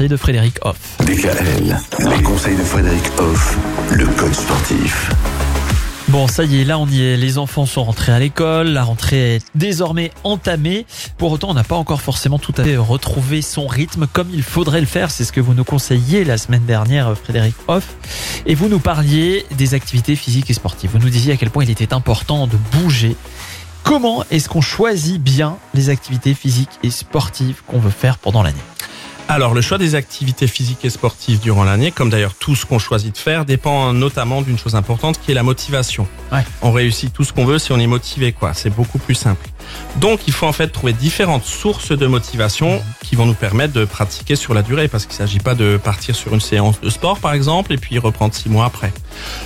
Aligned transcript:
conseils 0.00 0.08
de 0.08 0.16
Frédéric 0.16 0.54
Hoff. 0.62 0.78
DKL, 1.00 1.76
les 2.08 2.22
conseils 2.22 2.56
de 2.56 2.62
Frédéric 2.62 3.04
Hoff, 3.18 3.58
le 3.90 4.06
code 4.06 4.32
sportif. 4.32 5.10
Bon, 6.08 6.26
ça 6.26 6.44
y 6.44 6.62
est, 6.62 6.64
là 6.64 6.78
on 6.78 6.86
y 6.86 7.02
est. 7.02 7.18
Les 7.18 7.36
enfants 7.36 7.66
sont 7.66 7.84
rentrés 7.84 8.10
à 8.10 8.18
l'école, 8.18 8.68
la 8.68 8.82
rentrée 8.82 9.34
est 9.34 9.46
désormais 9.54 10.10
entamée. 10.24 10.86
Pour 11.18 11.32
autant, 11.32 11.50
on 11.50 11.54
n'a 11.54 11.64
pas 11.64 11.76
encore 11.76 12.00
forcément 12.00 12.38
tout 12.38 12.54
à 12.56 12.64
fait 12.64 12.78
retrouvé 12.78 13.42
son 13.42 13.66
rythme 13.66 14.06
comme 14.10 14.28
il 14.32 14.42
faudrait 14.42 14.80
le 14.80 14.86
faire. 14.86 15.10
C'est 15.10 15.24
ce 15.24 15.32
que 15.32 15.40
vous 15.42 15.52
nous 15.52 15.64
conseilliez 15.64 16.24
la 16.24 16.38
semaine 16.38 16.64
dernière, 16.64 17.14
Frédéric 17.18 17.54
Hoff. 17.68 17.84
Et 18.46 18.54
vous 18.54 18.70
nous 18.70 18.80
parliez 18.80 19.44
des 19.58 19.74
activités 19.74 20.16
physiques 20.16 20.48
et 20.48 20.54
sportives. 20.54 20.92
Vous 20.92 20.98
nous 20.98 21.10
disiez 21.10 21.34
à 21.34 21.36
quel 21.36 21.50
point 21.50 21.64
il 21.64 21.70
était 21.70 21.92
important 21.92 22.46
de 22.46 22.56
bouger. 22.72 23.16
Comment 23.82 24.24
est-ce 24.30 24.48
qu'on 24.48 24.62
choisit 24.62 25.20
bien 25.20 25.58
les 25.74 25.90
activités 25.90 26.32
physiques 26.32 26.78
et 26.82 26.90
sportives 26.90 27.60
qu'on 27.66 27.80
veut 27.80 27.90
faire 27.90 28.16
pendant 28.16 28.42
l'année? 28.42 28.62
Alors, 29.30 29.54
le 29.54 29.60
choix 29.60 29.78
des 29.78 29.94
activités 29.94 30.48
physiques 30.48 30.84
et 30.84 30.90
sportives 30.90 31.38
durant 31.38 31.62
l'année, 31.62 31.92
comme 31.92 32.10
d'ailleurs 32.10 32.34
tout 32.34 32.56
ce 32.56 32.66
qu'on 32.66 32.80
choisit 32.80 33.14
de 33.14 33.18
faire, 33.18 33.44
dépend 33.44 33.92
notamment 33.92 34.42
d'une 34.42 34.58
chose 34.58 34.74
importante 34.74 35.20
qui 35.20 35.30
est 35.30 35.34
la 35.34 35.44
motivation. 35.44 36.08
Ouais. 36.32 36.44
On 36.62 36.72
réussit 36.72 37.12
tout 37.12 37.22
ce 37.22 37.32
qu'on 37.32 37.44
veut 37.44 37.60
si 37.60 37.70
on 37.70 37.78
est 37.78 37.86
motivé, 37.86 38.32
quoi. 38.32 38.54
C'est 38.54 38.70
beaucoup 38.70 38.98
plus 38.98 39.14
simple. 39.14 39.46
Donc, 39.96 40.20
il 40.26 40.32
faut 40.32 40.46
en 40.46 40.52
fait 40.52 40.68
trouver 40.68 40.92
différentes 40.92 41.44
sources 41.44 41.92
de 41.92 42.06
motivation 42.06 42.82
qui 43.02 43.16
vont 43.16 43.26
nous 43.26 43.34
permettre 43.34 43.72
de 43.72 43.84
pratiquer 43.84 44.36
sur 44.36 44.54
la 44.54 44.62
durée, 44.62 44.88
parce 44.88 45.06
qu'il 45.06 45.14
ne 45.14 45.26
s'agit 45.26 45.40
pas 45.40 45.54
de 45.54 45.76
partir 45.76 46.14
sur 46.14 46.32
une 46.34 46.40
séance 46.40 46.80
de 46.80 46.90
sport, 46.90 47.18
par 47.18 47.32
exemple, 47.32 47.72
et 47.72 47.76
puis 47.76 47.98
reprendre 47.98 48.34
six 48.34 48.48
mois 48.48 48.66
après. 48.66 48.92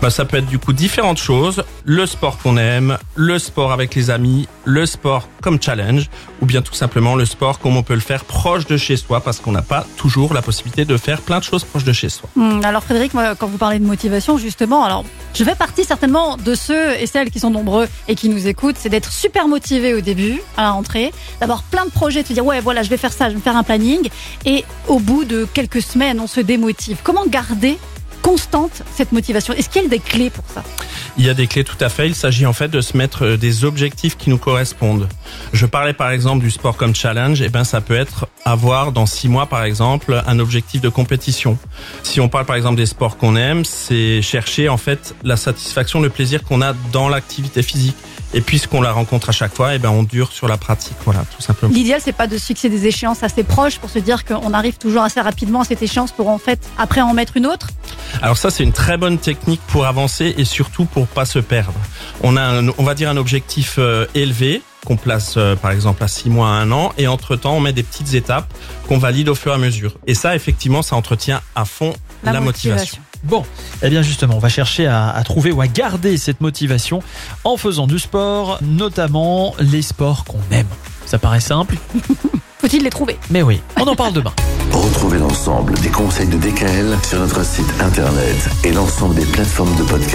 Bah, 0.00 0.10
ça 0.10 0.24
peut 0.24 0.36
être 0.38 0.46
du 0.46 0.58
coup 0.58 0.72
différentes 0.72 1.18
choses. 1.18 1.64
Le 1.84 2.06
sport 2.06 2.38
qu'on 2.38 2.56
aime, 2.56 2.98
le 3.14 3.38
sport 3.38 3.72
avec 3.72 3.94
les 3.94 4.10
amis, 4.10 4.48
le 4.64 4.86
sport 4.86 5.28
comme 5.42 5.60
challenge, 5.60 6.08
ou 6.40 6.46
bien 6.46 6.62
tout 6.62 6.74
simplement 6.74 7.14
le 7.14 7.24
sport 7.24 7.58
comme 7.58 7.76
on 7.76 7.82
peut 7.82 7.94
le 7.94 8.00
faire 8.00 8.24
proche 8.24 8.66
de 8.66 8.76
chez 8.76 8.96
soi, 8.96 9.20
parce 9.20 9.40
qu'on 9.40 9.52
n'a 9.52 9.62
pas 9.62 9.86
toujours 9.96 10.34
la 10.34 10.42
possibilité 10.42 10.84
de 10.84 10.96
faire 10.96 11.20
plein 11.20 11.38
de 11.38 11.44
choses 11.44 11.64
proches 11.64 11.84
de 11.84 11.92
chez 11.92 12.08
soi. 12.08 12.28
Hmm, 12.36 12.60
alors 12.64 12.82
Frédéric, 12.82 13.14
moi, 13.14 13.34
quand 13.34 13.46
vous 13.46 13.58
parlez 13.58 13.78
de 13.78 13.86
motivation, 13.86 14.38
justement, 14.38 14.84
alors 14.84 15.04
je 15.34 15.44
fais 15.44 15.54
partie 15.54 15.84
certainement 15.84 16.36
de 16.36 16.54
ceux 16.54 16.94
et 16.98 17.06
celles 17.06 17.30
qui 17.30 17.40
sont 17.40 17.50
nombreux 17.50 17.88
et 18.08 18.14
qui 18.14 18.28
nous 18.28 18.46
écoutent, 18.46 18.76
c'est 18.78 18.88
d'être 18.88 19.12
super 19.12 19.48
motivé 19.48 19.94
au 19.98 20.00
début, 20.00 20.40
à 20.56 20.62
la 20.62 20.70
rentrée, 20.70 21.12
d'avoir 21.40 21.62
plein 21.62 21.84
de 21.84 21.90
projets, 21.90 22.22
de 22.22 22.28
se 22.28 22.32
dire 22.32 22.44
ouais 22.44 22.60
voilà 22.60 22.82
je 22.82 22.90
vais 22.90 22.96
faire 22.96 23.12
ça, 23.12 23.28
je 23.28 23.34
vais 23.34 23.40
faire 23.40 23.56
un 23.56 23.62
planning, 23.62 24.08
et 24.44 24.64
au 24.86 24.98
bout 24.98 25.24
de 25.24 25.46
quelques 25.52 25.82
semaines 25.82 26.20
on 26.20 26.26
se 26.26 26.40
démotive. 26.40 26.98
Comment 27.02 27.26
garder 27.26 27.78
constante 28.22 28.82
cette 28.94 29.12
motivation? 29.12 29.54
Est-ce 29.54 29.68
qu'il 29.68 29.82
y 29.82 29.86
a 29.86 29.88
des 29.88 29.98
clés 29.98 30.30
pour 30.30 30.44
ça? 30.52 30.62
Il 31.16 31.26
y 31.26 31.30
a 31.30 31.34
des 31.34 31.46
clés 31.46 31.64
tout 31.64 31.76
à 31.80 31.88
fait. 31.88 32.06
Il 32.06 32.14
s'agit 32.14 32.46
en 32.46 32.52
fait 32.52 32.68
de 32.68 32.80
se 32.80 32.96
mettre 32.96 33.24
euh, 33.24 33.36
des 33.36 33.64
objectifs 33.64 34.16
qui 34.16 34.30
nous 34.30 34.38
correspondent. 34.38 35.08
Je 35.52 35.66
parlais 35.66 35.92
par 35.92 36.10
exemple 36.10 36.44
du 36.44 36.50
sport 36.50 36.76
comme 36.76 36.94
challenge. 36.94 37.40
Et 37.40 37.46
eh 37.46 37.48
ben 37.48 37.64
ça 37.64 37.80
peut 37.80 37.96
être 37.96 38.28
avoir 38.44 38.92
dans 38.92 39.06
six 39.06 39.28
mois 39.28 39.46
par 39.46 39.64
exemple 39.64 40.22
un 40.26 40.38
objectif 40.38 40.80
de 40.80 40.88
compétition. 40.88 41.58
Si 42.02 42.20
on 42.20 42.28
parle 42.28 42.44
par 42.44 42.56
exemple 42.56 42.76
des 42.76 42.86
sports 42.86 43.16
qu'on 43.16 43.34
aime, 43.34 43.64
c'est 43.64 44.22
chercher 44.22 44.68
en 44.68 44.76
fait 44.76 45.14
la 45.24 45.36
satisfaction, 45.36 46.00
le 46.00 46.10
plaisir 46.10 46.44
qu'on 46.44 46.62
a 46.62 46.72
dans 46.92 47.08
l'activité 47.08 47.62
physique. 47.62 47.96
Et 48.34 48.40
puisqu'on 48.40 48.82
la 48.82 48.92
rencontre 48.92 49.30
à 49.30 49.32
chaque 49.32 49.54
fois, 49.54 49.72
et 49.72 49.76
eh 49.76 49.78
ben 49.78 49.90
on 49.90 50.02
dure 50.02 50.32
sur 50.32 50.48
la 50.48 50.58
pratique, 50.58 50.96
voilà, 51.04 51.24
tout 51.34 51.40
simplement. 51.40 51.72
L'idéal, 51.72 52.00
c'est 52.04 52.12
pas 52.12 52.26
de 52.26 52.36
se 52.36 52.46
fixer 52.46 52.68
des 52.68 52.86
échéances 52.86 53.22
assez 53.22 53.42
proches 53.42 53.78
pour 53.78 53.88
se 53.88 53.98
dire 53.98 54.24
qu'on 54.24 54.52
arrive 54.52 54.76
toujours 54.76 55.02
assez 55.02 55.20
rapidement 55.20 55.62
à 55.62 55.64
cette 55.64 55.82
échéance 55.82 56.12
pour 56.12 56.28
en 56.28 56.38
fait 56.38 56.60
après 56.76 57.00
en 57.00 57.14
mettre 57.14 57.36
une 57.36 57.46
autre. 57.46 57.68
Alors 58.20 58.36
ça, 58.36 58.50
c'est 58.50 58.64
une 58.64 58.72
très 58.72 58.96
bonne 58.96 59.18
technique 59.18 59.60
pour 59.68 59.86
avancer 59.86 60.34
et 60.36 60.44
surtout 60.44 60.84
pour 60.84 61.06
pas 61.06 61.24
se 61.24 61.38
perdre. 61.38 61.78
On 62.22 62.36
a, 62.36 62.42
un, 62.42 62.68
on 62.76 62.82
va 62.82 62.94
dire, 62.94 63.08
un 63.08 63.16
objectif 63.16 63.76
euh, 63.78 64.06
élevé 64.14 64.62
qu'on 64.84 64.96
place 64.96 65.34
euh, 65.36 65.56
par 65.56 65.72
exemple 65.72 66.02
à 66.02 66.08
six 66.08 66.30
mois 66.30 66.48
à 66.48 66.52
un 66.52 66.70
an 66.70 66.92
et 66.96 67.08
entre 67.08 67.36
temps 67.36 67.54
on 67.54 67.60
met 67.60 67.72
des 67.72 67.82
petites 67.82 68.14
étapes 68.14 68.50
qu'on 68.86 68.98
valide 68.98 69.28
au 69.28 69.34
fur 69.34 69.52
et 69.52 69.54
à 69.54 69.58
mesure. 69.58 69.96
Et 70.06 70.14
ça, 70.14 70.34
effectivement, 70.34 70.82
ça 70.82 70.96
entretient 70.96 71.40
à 71.54 71.64
fond 71.64 71.92
la, 72.24 72.40
motivation. 72.40 72.98
Bon, 73.24 73.44
eh 73.82 73.90
bien 73.90 74.02
justement, 74.02 74.34
on 74.36 74.40
va 74.40 74.48
chercher 74.48 74.86
à, 74.86 75.10
à, 75.10 75.22
trouver 75.24 75.52
ou 75.52 75.60
à 75.60 75.66
garder 75.66 76.16
cette 76.16 76.40
motivation 76.40 77.02
en 77.44 77.56
faisant 77.56 77.86
du 77.86 77.98
sport, 77.98 78.58
notamment 78.62 79.54
les 79.58 79.82
sports 79.82 80.24
qu'on 80.24 80.40
aime. 80.50 80.66
Ça 81.06 81.18
paraît 81.18 81.40
simple 81.40 81.76
Faut-il 82.58 82.82
les 82.82 82.90
trouver? 82.90 83.16
Mais 83.30 83.42
oui, 83.42 83.60
on 83.80 83.86
en 83.86 83.94
parle 83.94 84.12
demain. 84.12 84.32
Retrouvez 84.72 85.18
l'ensemble 85.18 85.74
des 85.80 85.88
conseils 85.88 86.26
de 86.26 86.36
DKL 86.36 86.96
sur 87.04 87.20
notre 87.20 87.44
site 87.44 87.72
internet 87.80 88.36
et 88.64 88.72
l'ensemble 88.72 89.14
des 89.14 89.24
plateformes 89.26 89.74
de 89.76 89.84
podcast. 89.84 90.06